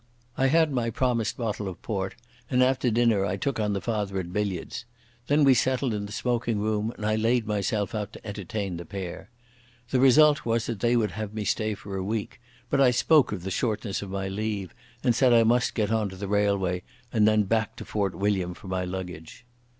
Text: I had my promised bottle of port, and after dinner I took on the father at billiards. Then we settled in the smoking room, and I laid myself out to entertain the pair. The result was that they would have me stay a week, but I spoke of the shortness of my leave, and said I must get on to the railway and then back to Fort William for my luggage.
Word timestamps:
I 0.35 0.47
had 0.47 0.71
my 0.71 0.89
promised 0.89 1.37
bottle 1.37 1.67
of 1.67 1.79
port, 1.83 2.15
and 2.49 2.63
after 2.63 2.89
dinner 2.89 3.23
I 3.23 3.37
took 3.37 3.59
on 3.59 3.73
the 3.73 3.79
father 3.81 4.19
at 4.19 4.33
billiards. 4.33 4.83
Then 5.27 5.43
we 5.43 5.53
settled 5.53 5.93
in 5.93 6.07
the 6.07 6.11
smoking 6.11 6.57
room, 6.57 6.91
and 6.97 7.05
I 7.05 7.15
laid 7.15 7.45
myself 7.45 7.93
out 7.93 8.11
to 8.13 8.25
entertain 8.27 8.77
the 8.77 8.85
pair. 8.85 9.29
The 9.91 9.99
result 9.99 10.43
was 10.43 10.65
that 10.65 10.79
they 10.79 10.95
would 10.95 11.11
have 11.11 11.35
me 11.35 11.45
stay 11.45 11.75
a 11.85 12.01
week, 12.01 12.41
but 12.71 12.81
I 12.81 12.89
spoke 12.89 13.31
of 13.31 13.43
the 13.43 13.51
shortness 13.51 14.01
of 14.01 14.09
my 14.09 14.27
leave, 14.27 14.73
and 15.03 15.13
said 15.13 15.33
I 15.33 15.43
must 15.43 15.75
get 15.75 15.91
on 15.91 16.09
to 16.09 16.15
the 16.15 16.27
railway 16.27 16.81
and 17.13 17.27
then 17.27 17.43
back 17.43 17.75
to 17.75 17.85
Fort 17.85 18.15
William 18.15 18.55
for 18.55 18.67
my 18.67 18.83
luggage. 18.83 19.45